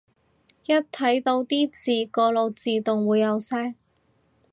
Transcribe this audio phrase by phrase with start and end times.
[0.65, 3.75] 一睇到啲字個腦自動會有聲